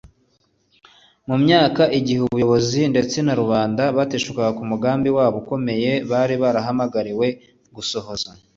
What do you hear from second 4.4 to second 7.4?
ku mugambi wabo ukomeye bari barahamagariwe